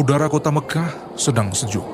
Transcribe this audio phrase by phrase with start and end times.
[0.00, 1.84] udara kota Mekah sedang sejuk.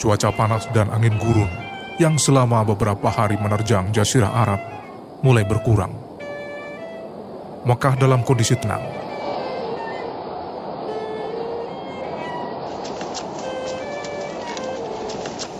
[0.00, 1.52] Cuaca panas dan angin gurun
[2.00, 4.60] yang selama beberapa hari menerjang Jazirah Arab
[5.20, 5.92] mulai berkurang.
[7.68, 8.80] Mekah dalam kondisi tenang.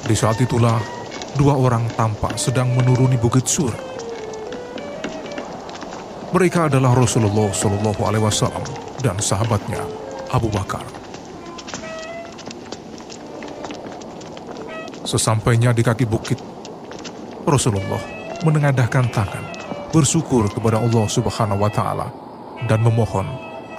[0.09, 0.81] Di saat itulah,
[1.37, 3.88] dua orang tampak sedang menuruni Bukit Sur.
[6.29, 8.61] Mereka adalah Rasulullah Shallallahu Alaihi Wasallam
[9.01, 9.81] dan sahabatnya
[10.29, 10.85] Abu Bakar.
[15.09, 16.37] Sesampainya di kaki bukit,
[17.49, 18.05] Rasulullah
[18.45, 19.45] menengadahkan tangan,
[19.89, 22.13] bersyukur kepada Allah Subhanahu wa Ta'ala,
[22.69, 23.25] dan memohon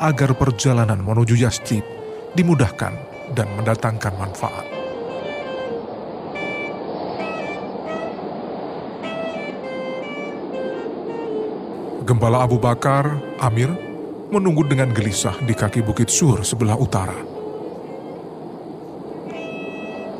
[0.01, 1.85] agar perjalanan menuju Yasrib
[2.33, 2.97] dimudahkan
[3.37, 4.78] dan mendatangkan manfaat.
[12.09, 13.05] Gembala Abu Bakar,
[13.37, 13.69] Amir,
[14.33, 17.13] menunggu dengan gelisah di kaki bukit Sur sebelah utara.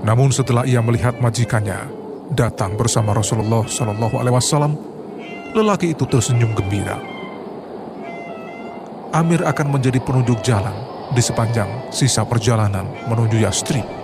[0.05, 1.89] Namun setelah ia melihat majikannya
[2.29, 4.77] datang bersama Rasulullah Shallallahu Alaihi Wasallam,
[5.57, 7.01] lelaki itu tersenyum gembira.
[9.09, 10.77] Amir akan menjadi penunjuk jalan
[11.09, 13.98] di sepanjang sisa perjalanan menuju Yastrib.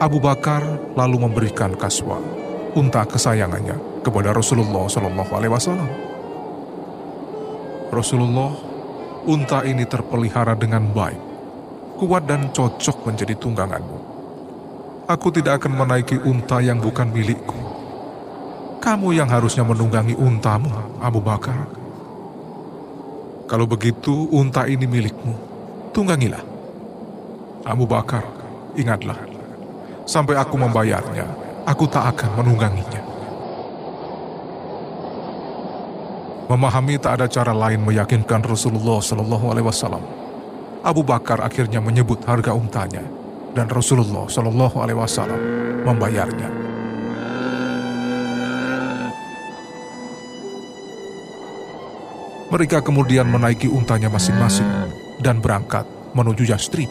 [0.00, 0.64] Abu Bakar
[0.96, 2.16] lalu memberikan kaswa,
[2.72, 5.90] unta kesayangannya, kepada Rasulullah Shallallahu Alaihi Wasallam.
[7.92, 8.48] Rasulullah,
[9.28, 11.20] unta ini terpelihara dengan baik,
[12.00, 13.98] kuat dan cocok menjadi tungganganmu.
[15.04, 17.60] Aku tidak akan menaiki unta yang bukan milikku.
[18.80, 21.68] Kamu yang harusnya menunggangi untamu, Abu Bakar.
[23.44, 25.36] Kalau begitu, unta ini milikmu.
[25.92, 26.40] Tunggangilah.
[27.68, 28.24] Abu Bakar,
[28.80, 29.29] ingatlah
[30.10, 31.22] sampai aku membayarnya,
[31.62, 32.98] aku tak akan menungganginya.
[36.50, 40.02] Memahami tak ada cara lain meyakinkan Rasulullah Shallallahu Alaihi Wasallam.
[40.82, 43.06] Abu Bakar akhirnya menyebut harga untanya
[43.54, 45.38] dan Rasulullah Shallallahu Alaihi Wasallam
[45.86, 46.50] membayarnya.
[52.50, 54.66] Mereka kemudian menaiki untanya masing-masing
[55.22, 55.86] dan berangkat
[56.18, 56.90] menuju Yastrib.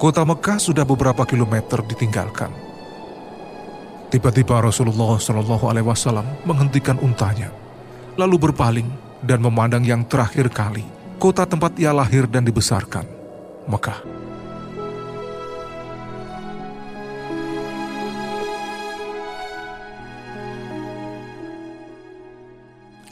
[0.00, 2.48] Kota Mekah sudah beberapa kilometer ditinggalkan.
[4.08, 7.52] Tiba-tiba Rasulullah Shallallahu Alaihi Wasallam menghentikan untanya,
[8.16, 8.88] lalu berpaling
[9.20, 10.88] dan memandang yang terakhir kali
[11.20, 13.04] kota tempat ia lahir dan dibesarkan,
[13.68, 14.00] Mekah.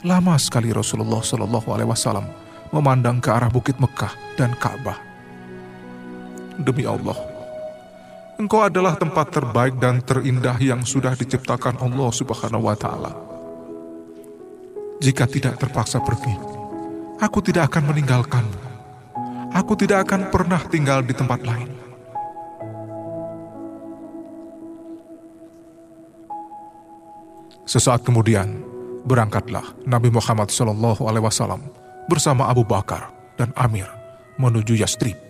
[0.09, 2.25] Lama sekali Rasulullah Shallallahu Alaihi Wasallam
[2.73, 5.08] memandang ke arah bukit Mekah dan Ka'bah
[6.59, 7.15] demi Allah.
[8.39, 13.11] Engkau adalah tempat terbaik dan terindah yang sudah diciptakan Allah Subhanahu wa taala.
[14.99, 16.35] Jika tidak terpaksa pergi,
[17.19, 18.59] aku tidak akan meninggalkanmu.
[19.55, 21.71] Aku tidak akan pernah tinggal di tempat lain.
[27.67, 28.65] Sesaat kemudian,
[29.05, 31.59] berangkatlah Nabi Muhammad SAW
[32.09, 33.85] bersama Abu Bakar dan Amir
[34.41, 35.28] menuju Yastrib.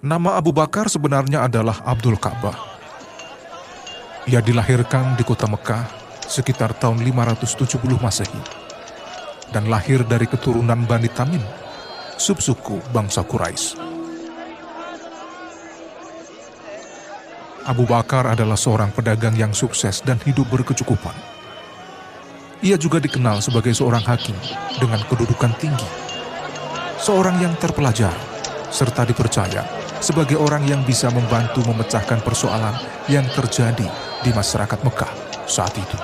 [0.00, 2.56] Nama Abu Bakar sebenarnya adalah Abdul Ka'bah.
[4.24, 5.92] Ia dilahirkan di kota Mekah
[6.24, 8.40] sekitar tahun 570 Masehi
[9.52, 11.44] dan lahir dari keturunan Bani Tamim,
[12.16, 13.76] subsuku bangsa Quraisy.
[17.68, 21.12] Abu Bakar adalah seorang pedagang yang sukses dan hidup berkecukupan.
[22.64, 24.36] Ia juga dikenal sebagai seorang hakim
[24.80, 25.88] dengan kedudukan tinggi,
[26.96, 28.16] seorang yang terpelajar,
[28.72, 32.72] serta dipercaya sebagai orang yang bisa membantu memecahkan persoalan
[33.06, 33.86] yang terjadi
[34.24, 35.12] di masyarakat Mekah
[35.44, 35.98] saat itu.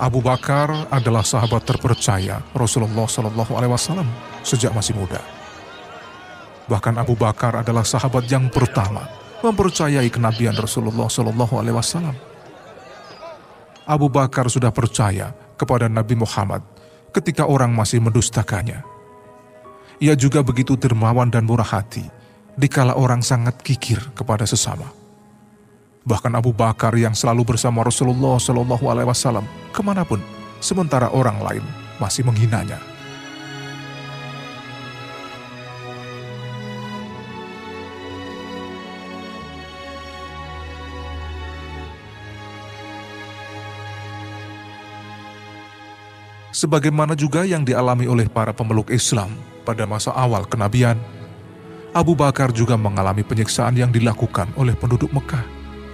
[0.00, 4.08] Abu Bakar adalah sahabat terpercaya Rasulullah Shallallahu Alaihi Wasallam
[4.40, 5.20] sejak masih muda.
[6.72, 9.04] Bahkan Abu Bakar adalah sahabat yang pertama
[9.44, 12.16] mempercayai kenabian Rasulullah Shallallahu Alaihi Wasallam.
[13.84, 16.64] Abu Bakar sudah percaya kepada Nabi Muhammad
[17.10, 18.82] ketika orang masih mendustakannya.
[20.00, 22.08] Ia juga begitu dermawan dan murah hati
[22.56, 24.88] dikala orang sangat kikir kepada sesama.
[26.04, 30.18] Bahkan Abu Bakar yang selalu bersama Rasulullah Shallallahu Alaihi Wasallam ke mana pun,
[30.58, 31.64] sementara orang lain
[32.00, 32.89] masih menghinanya.
[46.60, 49.32] Sebagaimana juga yang dialami oleh para pemeluk Islam
[49.64, 51.00] pada masa awal kenabian,
[51.96, 55.40] Abu Bakar juga mengalami penyiksaan yang dilakukan oleh penduduk Mekah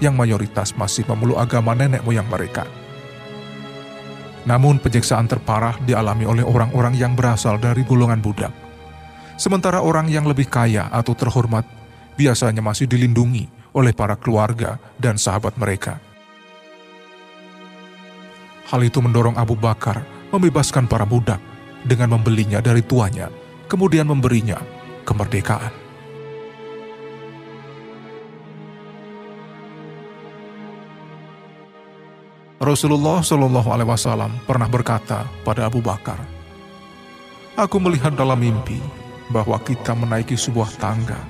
[0.03, 2.67] yang mayoritas masih memeluk agama nenek moyang mereka.
[4.43, 8.51] Namun penyiksaan terparah dialami oleh orang-orang yang berasal dari golongan budak.
[9.39, 11.63] Sementara orang yang lebih kaya atau terhormat
[12.19, 16.03] biasanya masih dilindungi oleh para keluarga dan sahabat mereka.
[18.67, 21.41] Hal itu mendorong Abu Bakar membebaskan para budak
[21.81, 23.33] dengan membelinya dari tuanya,
[23.73, 24.61] kemudian memberinya
[25.09, 25.73] kemerdekaan.
[32.57, 36.19] Rasulullah Shallallahu Alaihi Wasallam pernah berkata pada Abu Bakar,
[37.55, 38.83] "Aku melihat dalam mimpi
[39.31, 41.21] bahwa kita menaiki sebuah tangga.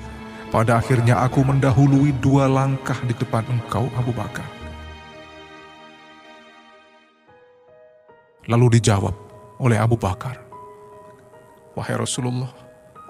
[0.48, 4.55] Pada akhirnya aku mendahului dua langkah di depan engkau, Abu Bakar."
[8.46, 9.14] Lalu dijawab
[9.58, 10.38] oleh Abu Bakar,
[11.74, 12.54] "Wahai Rasulullah,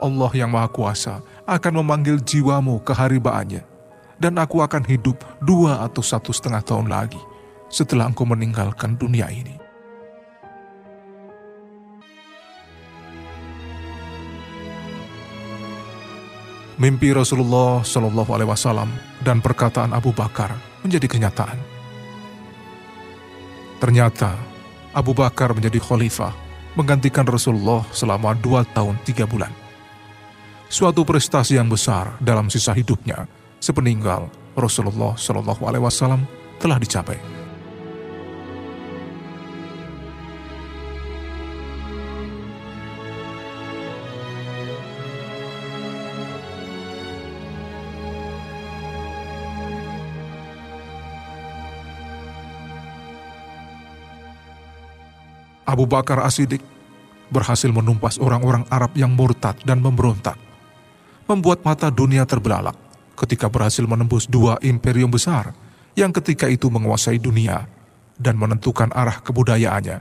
[0.00, 3.64] Allah yang Maha Kuasa akan memanggil jiwamu ke hari baannya,
[4.16, 7.20] dan aku akan hidup dua atau satu setengah tahun lagi."
[7.68, 9.58] setelah engkau meninggalkan dunia ini.
[16.76, 18.92] Mimpi Rasulullah Shallallahu Alaihi Wasallam
[19.24, 20.52] dan perkataan Abu Bakar
[20.84, 21.56] menjadi kenyataan.
[23.80, 24.36] Ternyata
[24.96, 26.32] Abu Bakar menjadi khalifah
[26.72, 29.52] menggantikan Rasulullah selama dua tahun tiga bulan.
[30.72, 33.28] Suatu prestasi yang besar dalam sisa hidupnya
[33.60, 36.24] sepeninggal Rasulullah Shallallahu Alaihi Wasallam
[36.56, 37.35] telah dicapai.
[55.76, 56.64] Abu Bakar Asidik
[57.28, 60.40] berhasil menumpas orang-orang Arab yang murtad dan memberontak,
[61.28, 62.72] membuat mata dunia terbelalak
[63.12, 65.52] ketika berhasil menembus dua imperium besar
[65.92, 67.68] yang ketika itu menguasai dunia
[68.16, 70.00] dan menentukan arah kebudayaannya,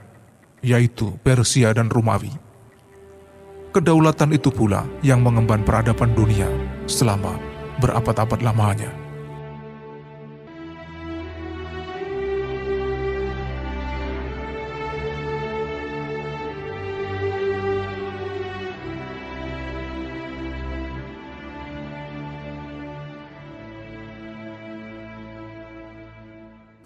[0.64, 2.32] yaitu Persia dan Romawi.
[3.76, 6.48] Kedaulatan itu pula yang mengemban peradaban dunia
[6.88, 7.36] selama
[7.84, 9.05] berabad-abad lamanya.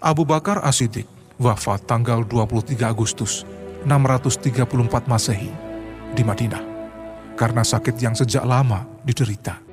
[0.01, 1.05] Abu Bakar As-Siddiq
[1.37, 3.45] wafat tanggal 23 Agustus
[3.85, 4.65] 634
[5.05, 5.53] Masehi
[6.17, 6.65] di Madinah
[7.37, 9.70] karena sakit yang sejak lama diderita.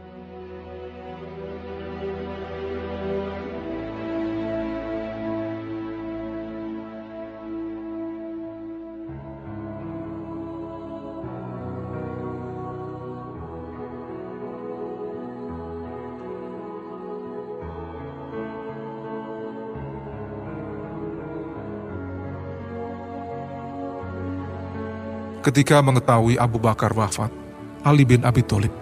[25.48, 27.32] Ketika mengetahui Abu Bakar wafat,
[27.80, 28.76] Ali bin Abi Thalib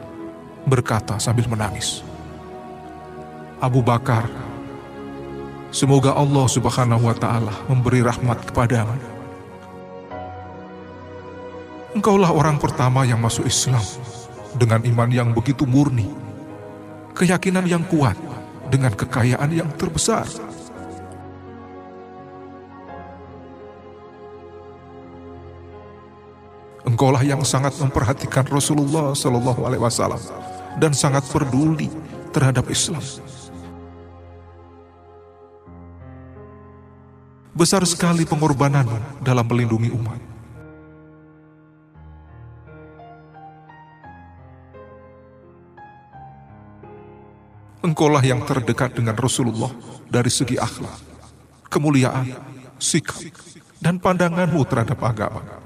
[0.66, 2.02] berkata sambil menangis,
[3.62, 4.26] Abu Bakar,
[5.70, 8.98] semoga Allah subhanahu wa ta'ala memberi rahmat kepadamu.
[11.94, 13.86] Engkaulah orang pertama yang masuk Islam
[14.58, 16.10] dengan iman yang begitu murni,
[17.14, 18.18] keyakinan yang kuat,
[18.74, 20.26] dengan kekayaan yang terbesar.
[26.96, 30.16] Engkaulah yang sangat memperhatikan Rasulullah Shallallahu Alaihi Wasallam
[30.80, 31.92] dan sangat peduli
[32.32, 33.04] terhadap Islam.
[37.52, 40.22] Besar sekali pengorbananmu dalam melindungi umat.
[47.84, 49.76] Engkaulah yang terdekat dengan Rasulullah
[50.08, 50.96] dari segi akhlak,
[51.68, 52.40] kemuliaan,
[52.80, 53.20] sikap,
[53.84, 55.65] dan pandanganmu terhadap agama.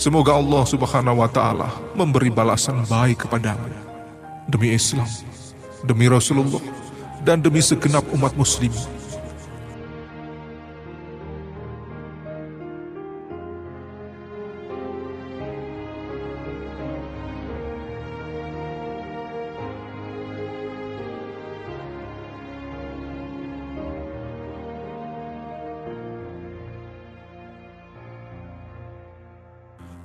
[0.00, 3.68] Semoga Allah Subhanahu wa taala memberi balasan baik kepadamu.
[4.48, 5.04] Demi Islam,
[5.84, 6.64] demi Rasulullah
[7.20, 8.72] dan demi segenap umat muslim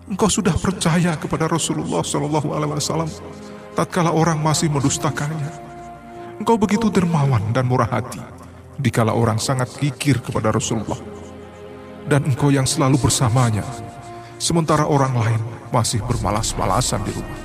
[0.05, 3.09] Engkau sudah percaya kepada Rasulullah Shallallahu Alaihi Wasallam
[3.73, 5.49] tatkala orang masih mendustakannya.
[6.37, 8.21] Engkau begitu dermawan dan murah hati
[8.77, 10.99] dikala orang sangat kikir kepada Rasulullah.
[12.05, 13.65] Dan engkau yang selalu bersamanya,
[14.37, 15.41] sementara orang lain
[15.73, 17.44] masih bermalas-malasan di rumah.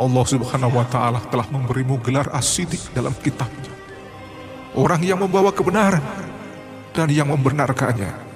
[0.00, 3.68] Allah Subhanahu wa Ta'ala telah memberimu gelar asidik dalam kitabnya.
[4.72, 6.00] Orang yang membawa kebenaran
[6.96, 8.32] dan yang membenarkannya.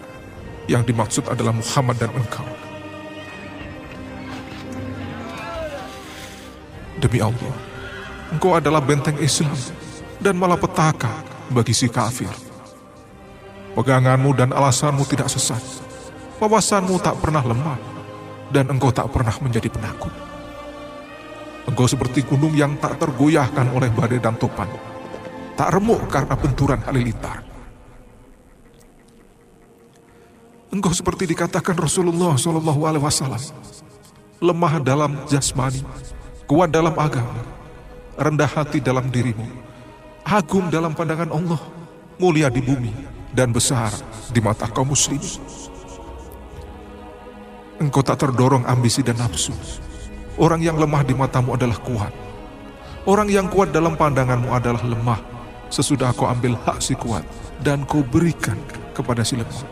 [0.69, 2.45] Yang dimaksud adalah Muhammad dan engkau.
[7.01, 7.57] Demi Allah,
[8.33, 9.57] engkau adalah benteng Islam
[10.21, 11.13] dan malapetaka
[11.49, 12.33] bagi si kafir.
[13.73, 15.61] Peganganmu dan alasanmu tidak sesat.
[16.41, 17.81] Wawasanmu tak pernah lemah
[18.53, 20.34] dan engkau tak pernah menjadi penakut.
[21.65, 24.69] Engkau seperti gunung yang tak tergoyahkan oleh badai dan topan.
[25.57, 27.41] Tak remuk karena benturan halilintar.
[30.75, 33.39] Engkau seperti dikatakan Rasulullah Shallallahu Alaihi Wasallam,
[34.43, 35.87] lemah dalam jasmani,
[36.51, 37.47] kuat dalam agama,
[38.19, 39.47] rendah hati dalam dirimu,
[40.27, 41.63] agung dalam pandangan Allah,
[42.19, 42.91] mulia di bumi,
[43.31, 43.95] dan besar
[44.35, 45.23] di mata kaum muslim.
[47.79, 49.55] Engkau tak terdorong ambisi dan nafsu,
[50.35, 52.11] Orang yang lemah di matamu adalah kuat.
[53.07, 55.21] Orang yang kuat dalam pandanganmu adalah lemah.
[55.71, 57.23] Sesudah kau ambil hak si kuat
[57.63, 58.59] dan kau berikan
[58.91, 59.67] kepada si lemah.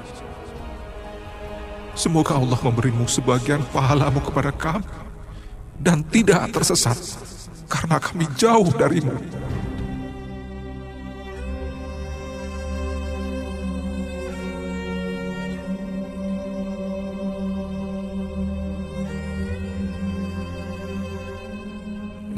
[1.92, 4.86] Semoga Allah memberimu sebagian pahalamu kepada kami
[5.82, 6.96] dan tidak tersesat
[7.66, 9.18] karena kami jauh darimu.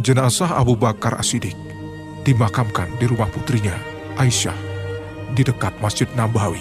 [0.05, 1.57] Jenazah Abu Bakar As-Siddiq
[2.29, 3.73] dimakamkan di rumah putrinya,
[4.21, 4.53] Aisyah,
[5.33, 6.61] di dekat Masjid Nabawi.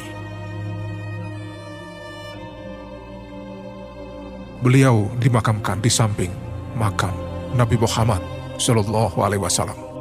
[4.63, 6.31] Beliau dimakamkan di samping
[6.79, 7.11] makam
[7.51, 8.23] Nabi Muhammad
[8.55, 9.92] Shallallahu Alaihi Wasallam.